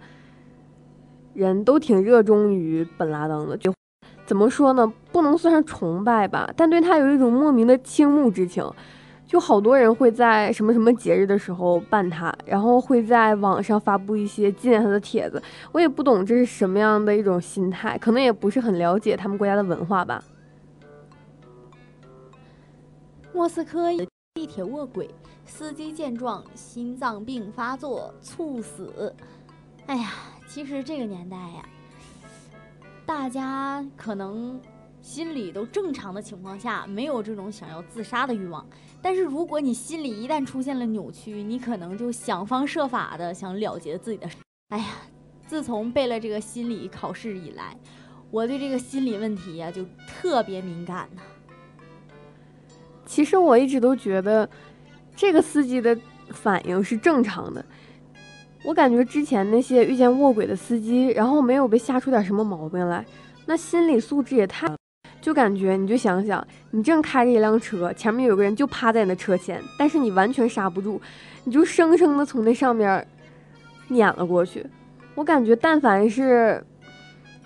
[1.35, 3.73] 人都挺热衷于本拉登的，就
[4.31, 4.93] 怎么说呢？
[5.11, 8.65] 不能算是崇拜吧，但对他有一种莫名的倾慕之情。
[9.27, 15.43] 就好多人会在什么什么节日的时候办他，然后会在网上发布一些纪念他的帖子。
[15.73, 20.23] 我也不懂这是什么样的一种心态，可能也不是很了解他们国家的文化吧。
[23.33, 23.91] 莫斯科
[24.35, 25.11] 地铁卧轨，
[25.45, 29.13] 司机见状心脏病发作猝死。
[29.87, 30.13] 哎呀，
[30.47, 31.65] 其实这个年代呀，
[33.11, 34.61] 大家可能
[35.03, 38.65] 心里都正常的情况下，没有这种想要自杀的欲望。
[39.03, 44.31] 但是如果你心里一旦出现了扭曲，你可能就想方设法的想了结自己的。
[44.69, 44.85] 哎呀，
[45.45, 47.77] 自从背了这个心理考试以来，
[48.31, 51.21] 我对这个心理问题呀就特别敏感呢。
[53.05, 54.49] 其实我一直都觉得，
[55.17, 55.99] 这个司机的
[56.29, 57.65] 反应是正常的。
[58.63, 63.05] 我感觉之前那些遇见卧轨的司机，然后没有被吓出点什么毛病来，
[63.47, 64.69] 那心理素质也太……
[65.21, 71.01] 就感觉你就想想，你正开着一辆车，前面有个人就趴在你的车前，但是你完全刹不住，
[71.45, 73.07] 你就生生的从那上面
[73.89, 74.65] 碾了过去。
[75.15, 76.65] 我感觉，但凡是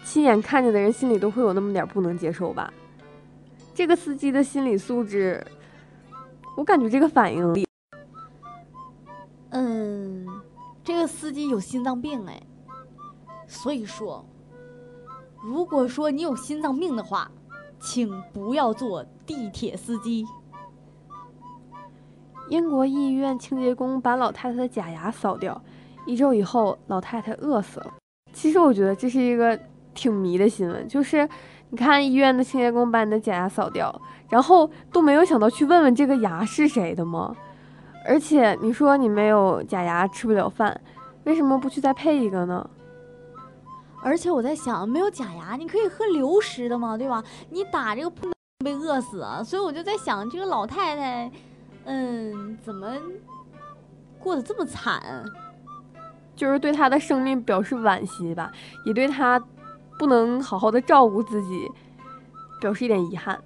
[0.04, 2.72] 亲眼看见的人，心里都会有那么点不能接受吧。
[3.74, 5.44] 这个司机的心理素质，
[6.56, 7.66] 我感觉这个反应力，
[9.50, 10.24] 嗯，
[10.84, 12.42] 这个司机有心脏病哎，
[13.48, 14.22] 所以说，
[15.42, 17.30] 如果说你有心脏病的话，
[17.80, 20.26] 请不要做地铁司机。
[22.50, 25.58] 英国医院清洁工把老太太的假牙扫掉，
[26.06, 27.94] 一周以后，老太太饿死了。
[28.34, 29.58] 其实我觉得这是一个
[29.94, 31.26] 挺迷的新闻，就是
[31.70, 37.34] 你看医院的清洁工把你的假牙扫掉，然后都没有想到去问问这个牙是谁的吗？
[38.04, 40.78] 而且你说你没有假牙吃不了饭，
[41.24, 42.68] 为什么不去再配一个呢？
[44.02, 47.24] 而且我在想，没有假牙，你可以喝流食的嘛，对吧？
[47.48, 51.32] 你打这个不能被饿死啊，所以我就在想，这个老太太，
[51.84, 52.94] 嗯，怎么
[54.18, 55.24] 过得这么惨？
[56.36, 58.52] 就是对她的生命表示惋惜吧，
[58.84, 59.42] 也对她
[59.98, 61.66] 不能好好的照顾自己
[62.60, 63.40] 表示一点遗憾。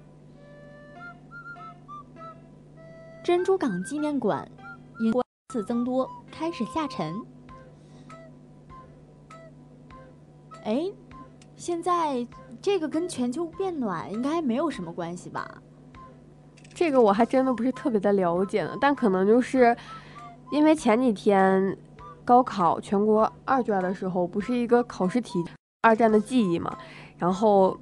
[3.29, 4.49] 珍珠港纪念馆
[4.99, 5.13] 因
[5.49, 7.15] 次增多，开始下沉。
[10.63, 10.91] 哎，
[11.55, 12.25] 现在
[12.59, 15.61] 这个跟全球变暖应该没有什么关系吧？
[16.73, 19.77] 这个我还真的不是特别的了解呢，但可能就是
[20.51, 21.77] 因为前几天
[22.25, 25.45] 高考全国二卷的时候，不是一个考试题
[25.83, 26.75] 二战的记忆嘛，
[27.19, 27.79] 然后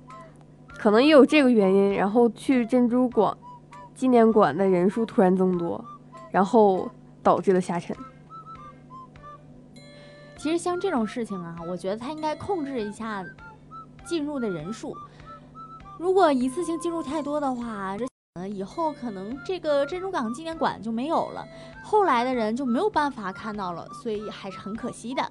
[0.78, 3.38] 可能也有这个原因，然后去珍珠港
[3.98, 5.84] 纪念馆的人数突然增多，
[6.30, 6.88] 然后
[7.24, 7.98] 导致了下沉。
[10.38, 13.26] 其实像这种事情啊，我觉得他应该控制一下
[14.06, 14.95] 进入的人数。
[15.98, 21.43] 如果一次性进入太多的话，这以后可能这个珍珠港纪念馆就没有了，
[21.84, 25.24] 后来的人就没有办法看到了，所以还是很可惜的。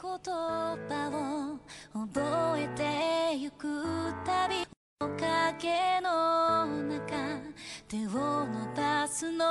[0.00, 0.78] 言葉
[1.12, 1.58] を
[2.06, 2.22] 覚
[2.56, 3.82] えてゆく
[4.24, 4.64] たび
[4.98, 7.40] 影の中
[7.88, 9.44] 手を伸ばすのだ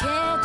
[0.00, 0.37] けど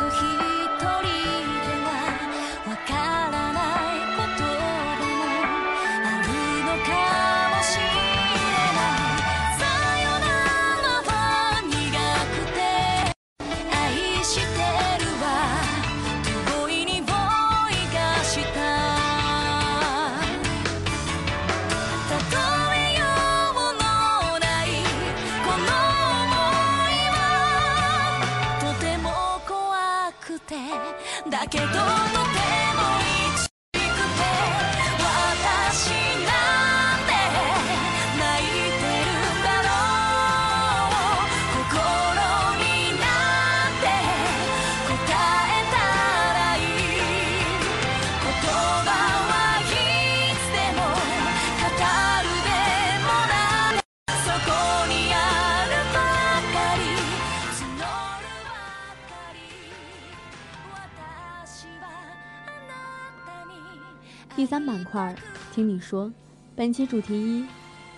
[64.53, 65.15] 三板块，
[65.51, 66.13] 听你说，
[66.55, 67.43] 本期主题一：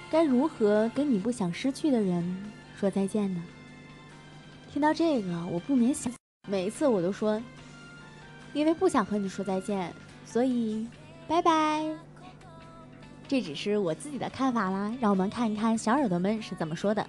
[0.09, 2.23] 该如何跟你不想失去的人
[2.79, 3.43] 说再见呢？
[4.71, 6.13] 听到这个，我不免想，
[6.47, 7.43] 每一次我都说，
[8.53, 9.93] 因为不想和你说再见，
[10.25, 10.87] 所以，
[11.27, 11.83] 拜拜。
[13.27, 17.05] 这只是我自己的看法啦，让我们看一看小耳朵们是怎么说的。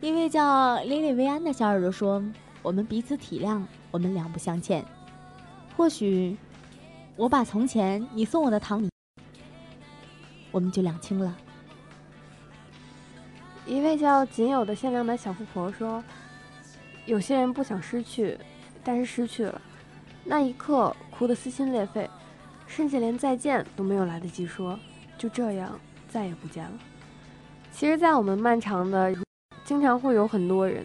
[0.00, 2.22] 一位叫莉莉薇安的小耳朵说
[2.62, 4.84] ：“我们彼此体谅，我们两不相欠。
[5.76, 6.36] 或许
[7.16, 8.88] 我把从前你送我的糖，
[10.50, 11.36] 我们就两清了。”
[13.66, 16.02] 一位叫仅有的限量版小富婆说
[17.06, 18.38] ：“有些人不想失去，
[18.82, 19.60] 但是失去了，
[20.24, 22.10] 那一刻哭得撕心裂肺，
[22.66, 24.78] 甚至连再见都没有来得及说，
[25.16, 26.78] 就这样再也不见了。”
[27.72, 29.14] 其实，在我们漫长的，
[29.64, 30.84] 经常会有很多人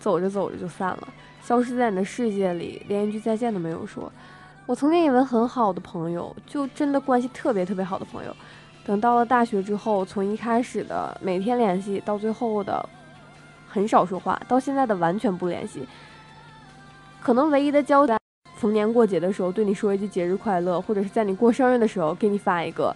[0.00, 1.08] 走着走着就散了，
[1.42, 4.10] 消失在你的世界里，连一句再见都没有说。
[4.66, 8.34] 我曾经以为很好的朋友，就真的关系特别特别好的朋友。
[8.84, 12.86] 等到了大学之后，从一开始的每天联系，到最后的
[13.68, 15.86] 很少说话，到现在的完全不联系。
[17.20, 18.18] 可能唯一的交代，
[18.56, 22.94] 逢年过节的时候对你说一句节日快乐，或者是在你过生日的时候给你发一个，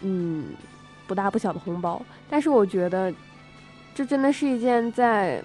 [0.00, 0.46] 嗯，
[1.06, 2.00] 不大不小的红包。
[2.28, 3.12] 但是我觉得，
[3.94, 5.42] 这真的是一件在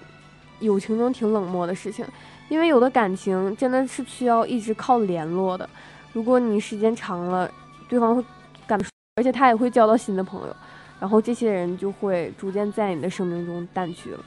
[0.58, 2.04] 友情中挺冷漠的事情，
[2.52, 5.66] 因为有的感情真的是需要一直靠联络的。
[6.12, 7.50] 如果你时间长了，
[7.88, 8.22] 对方会
[8.66, 8.78] 感。
[9.16, 10.54] 而且他也会交到新的朋友，
[11.00, 14.24] 然后这些人就会逐渐在你的生命中淡去了。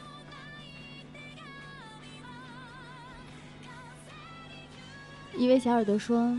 [5.37, 6.35] 一位小耳朵说：“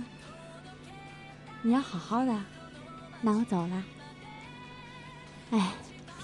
[1.62, 2.36] 你要好好的，
[3.20, 3.84] 那我走了。”
[5.52, 5.72] 哎，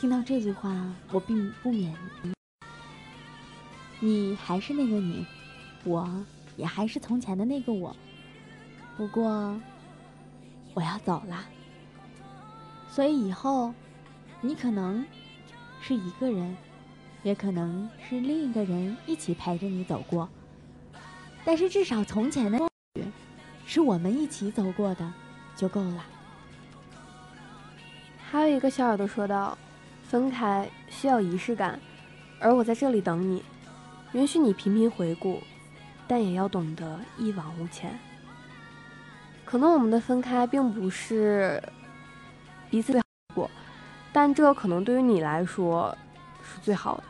[0.00, 0.74] 听到这句话，
[1.12, 1.94] 我并不免。
[4.00, 5.24] 你还是那个你，
[5.84, 6.08] 我
[6.56, 7.94] 也还是从前的那个我。
[8.96, 9.60] 不过，
[10.74, 11.44] 我要走了。
[12.88, 13.72] 所以以后，
[14.40, 15.04] 你可能
[15.80, 16.56] 是一个人，
[17.22, 20.28] 也可能是另一个人一起陪着你走过。
[21.44, 22.58] 但是至少从前的
[23.66, 25.12] 是我们一起走过的，
[25.56, 26.04] 就够了。
[28.30, 29.56] 还有一个小耳朵说道
[30.04, 31.80] ：“分开需要仪式感，
[32.38, 33.42] 而我在这里等你，
[34.12, 35.42] 允许你频频回顾，
[36.12, 37.98] 但也要懂得一往无前。
[39.46, 41.58] 可能我们的分开并不是。”
[42.68, 43.04] 彼此好
[43.34, 43.50] 过，
[44.12, 45.96] 但这可能对于你来说
[46.42, 47.04] 是最好的，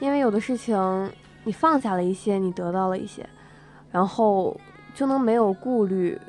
[0.00, 0.76] 因为有的事情
[1.44, 3.24] 你放下了一些，你得到了一些，
[3.92, 4.60] 然后
[4.94, 6.20] 就能没有顾虑，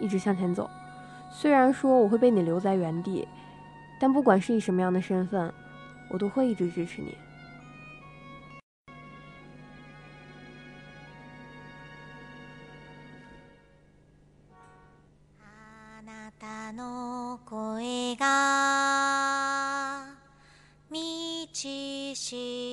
[0.00, 0.70] 一直向前走。
[1.30, 3.28] 虽然说我会被你留在原地，
[4.00, 5.52] 但不管是以什么样的身份，
[6.08, 7.14] 我都会一直支持你。
[22.26, 22.65] she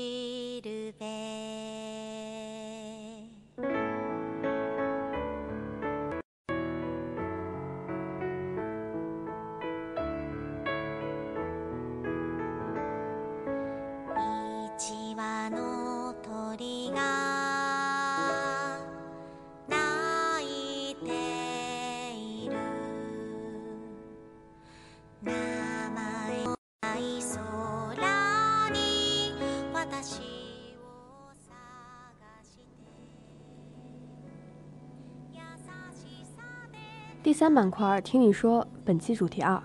[37.33, 39.59] 第三板块，听你说，本期主题二，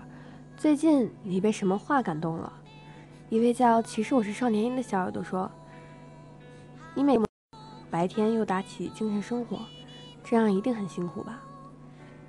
[0.57, 2.51] 最近你被什么话感动了？
[3.29, 5.47] 一位叫“其实我是少年音”的小耳朵说
[6.97, 7.15] ：“你每
[7.91, 9.59] 白天又打起精神生活，
[10.23, 11.43] 这样一定很辛苦吧？”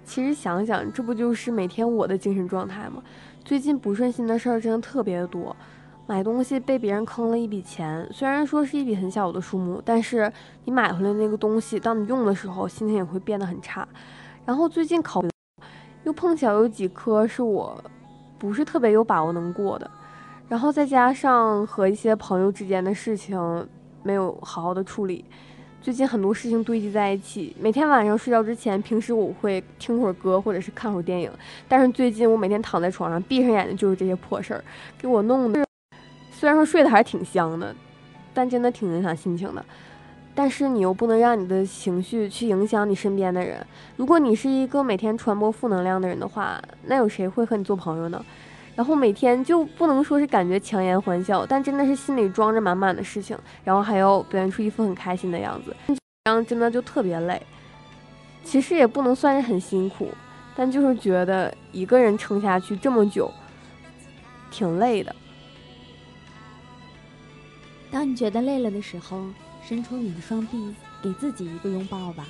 [0.05, 3.03] 其实想想，这不就是每天我的精神状态吗？
[3.43, 5.57] 最近不顺心的事儿真的特别的多，
[6.07, 10.31] 买东西被别人坑了一笔钱，虽然说是一笔很小的数目，但是
[10.67, 13.89] 你买回来那个东西，当你用的时候，心情也会变得很差。
[14.47, 15.23] 然后最近考，
[16.05, 17.83] 又碰巧有几科是我
[18.39, 19.91] 不是特别有把握能过的，
[20.49, 23.69] 然后再加上和一些朋友之间的事情
[24.03, 25.25] 没有好好的处理，
[25.83, 27.55] 最近很多事情堆积在一起。
[27.61, 31.31] 每天晚上睡觉之前，平时我会听会儿歌或者是看会儿电影，
[31.69, 34.65] 但是最近我每天躺在床上，闭上眼睛就是这些破事儿，
[34.99, 35.65] 给我弄的。
[36.33, 37.75] 虽然说睡得还是挺香的，
[38.33, 39.63] 但真的挺影响心情的。
[40.35, 43.67] 但是你又不能让你的情绪去影响你身边的人。
[43.97, 48.25] 如果你是一个每天传播负能量的人的话，那有谁会和你做朋友呢？
[48.77, 57.43] 然后每天就不能说是感觉强颜欢笑，但真的是心里装着满满的事情，然后还要表现出一副很开心的样子，这样真的就特别累。
[58.43, 60.09] 其实也不能算是很辛苦，
[60.57, 63.31] 但就是觉得一个人撑下去这么久，
[64.51, 65.15] 挺累的。
[67.91, 69.21] 当你觉得累了的时候，
[69.63, 72.27] 伸出你的双臂，给自己一个拥抱吧。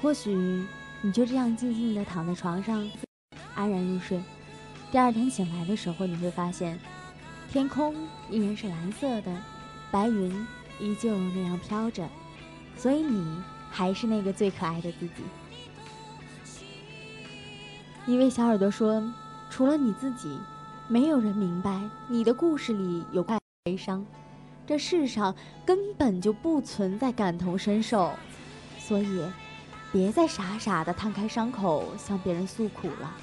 [0.00, 0.34] 或许
[1.00, 2.88] 你就这样静静地躺在床上，
[3.54, 4.20] 安然入睡。
[4.90, 6.78] 第二天醒来的时候，你会发现，
[7.50, 7.94] 天空
[8.30, 9.32] 依然是蓝色的，
[9.90, 10.46] 白云
[10.80, 12.08] 依旧那样飘着，
[12.76, 13.24] 所以你
[13.70, 15.22] 还是那个最可爱的自己。
[18.06, 19.00] 一位小耳朵说
[19.48, 20.36] ：“除了你自己，
[20.88, 24.04] 没有人明白你的故事里有快悲伤。
[24.66, 25.34] 这世上
[25.66, 28.12] 根本就不存在感同身受，
[28.78, 29.22] 所以，
[29.90, 33.16] 别再傻傻的摊开伤口向别人诉苦了。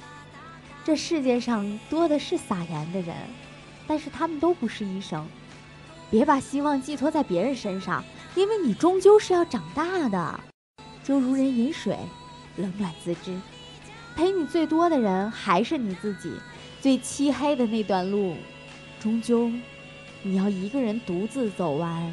[0.84, 3.16] 这世界上多的是撒盐的人，
[3.86, 5.26] 但是他们都不是医生。
[6.10, 10.40] 别把希望寄托在别人身上，因为你终究是要长大的。
[11.02, 11.96] 就如人饮水，
[12.56, 13.38] 冷暖自知。
[14.14, 16.32] 陪你最多的人还是你自己，
[16.80, 18.36] 最漆黑的那段路，
[19.00, 19.50] 终究。”
[20.22, 22.12] 你要一个人独自走完。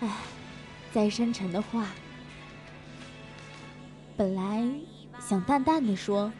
[0.00, 0.08] 唉，
[0.92, 1.86] 再深沉的话，
[4.16, 4.68] 本来
[5.20, 6.32] 想淡淡的说，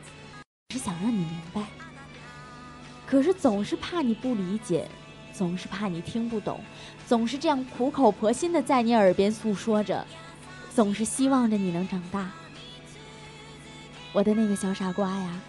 [0.71, 1.63] 是想让你明白，
[3.07, 4.89] 可是总是怕你不理解，
[5.33, 6.61] 总是怕你听不懂，
[7.07, 10.07] 总是这样苦口婆心的在你耳边诉说着，
[10.75, 12.31] 总是希望着你能长大。
[14.13, 15.41] 我的那个小傻瓜呀，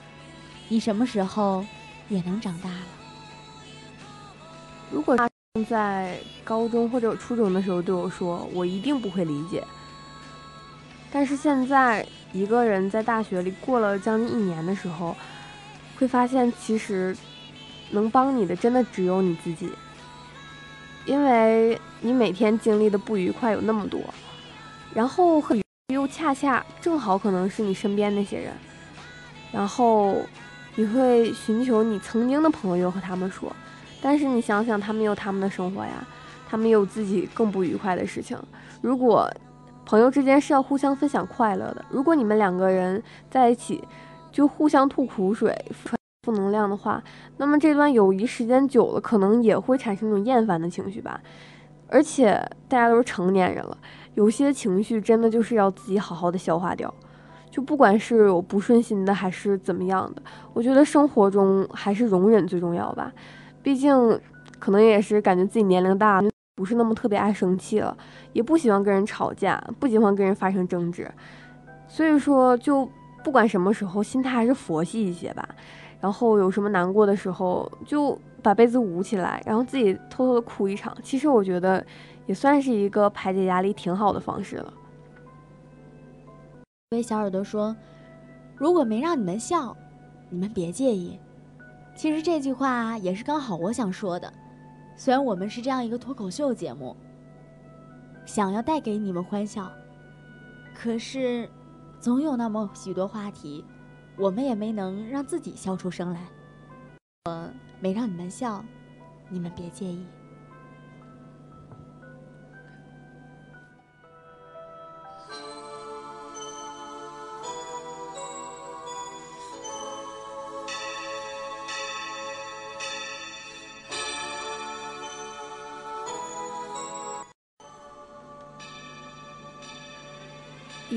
[0.68, 1.66] 你什么时候
[2.10, 2.99] 也能长大了？
[4.92, 5.30] 如果他
[5.70, 9.64] 在高中或者初中的时候对我说，我一定不会理解。
[11.12, 15.16] 但是现在一个人在大学里过了将近一年的时候，
[15.98, 17.16] 会发现其实
[17.92, 19.72] 能帮你的真的只有你自己，
[21.06, 24.02] 因为你每天经历的不愉快有那么多，
[24.94, 25.44] 然后
[25.94, 28.54] 又恰恰正好可能是你身边那些人，
[29.52, 30.16] 然后
[30.76, 33.54] 你会寻求你曾经的朋友和他们说。
[34.02, 36.06] 但是你想想，他们有他们的生活呀，
[36.48, 38.38] 他们有自己更不愉快的事情。
[38.82, 39.30] 如果
[39.86, 43.84] 朋友之间是要互相分享快乐的，如果你们两个人在一起
[44.32, 47.04] 就互相吐苦水、传负能量的话，
[47.38, 51.20] 那么这段友谊时间久了，可能也会产生一种厌烦的情绪吧。
[51.88, 52.34] 而且
[52.68, 53.78] 大家都是成年人了，
[54.14, 56.94] 有些情绪真的就是要自己好好的消化掉。
[57.50, 60.22] 就不管是有不顺心的还是怎么样的，
[60.54, 63.12] 我觉得生活中还是容忍最重要吧。
[63.62, 64.20] 毕竟，
[64.58, 66.22] 可能也是感觉自己年龄大，
[66.56, 67.96] 不是那么特别爱生气了，
[68.34, 71.10] 也不喜欢跟人吵架，不喜欢跟人发生争执，
[71.88, 72.90] 所以说，就
[73.24, 75.48] 不管什么时候，心态还是佛系一些吧。
[76.02, 80.96] 然后有什么难过的时候，就把被子捂起来，然后自己偷偷的哭一场。
[81.04, 81.86] 其实我觉得，
[82.26, 84.74] 也算是一个排解压力挺好的方式了。
[86.92, 87.76] 一位小耳朵说
[88.56, 89.76] ：“如果没让你们笑，
[90.30, 91.20] 你们别介意。”
[92.00, 94.34] 其实这句话也是刚好我想说的。
[94.96, 96.96] 虽然我们是这样一个脱口秀节目，
[98.26, 99.70] 想要带给你们欢笑，
[100.74, 101.50] 可是
[102.00, 103.66] 总有那么许多话题，
[104.18, 106.22] 我们也没能让自己笑出声来。
[107.26, 107.50] 我
[107.82, 108.64] 没让你们笑，
[109.28, 110.06] 你们别介意。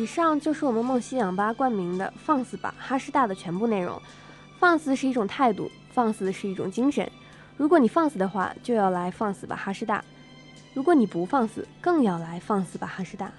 [0.03, 4.03] 以上就是我们梦溪氧吧冠名的“放肆吧哈师大”的全部内容。
[4.59, 7.09] 放肆是一种态度，放肆是一种精神。
[7.57, 10.03] 如果你放肆的话，就要来放肆吧哈师大；
[10.75, 13.31] 如果你不放肆，更要来放肆吧哈师大。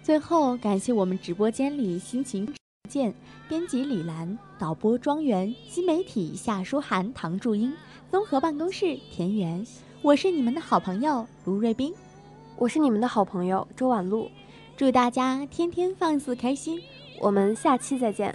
[0.00, 2.54] 最后，感谢我们直播间里辛勤
[2.88, 3.12] 建
[3.48, 7.74] 编辑李兰、导播庄园、新媒体夏书涵、唐祝英、
[8.12, 9.66] 综合办公室田园。
[10.02, 11.92] 我是你们的好朋友卢瑞斌，
[12.56, 14.30] 我是你们的好朋友周婉露。
[14.80, 16.80] 祝大家天天放肆开心，
[17.18, 18.34] 我们下期再见。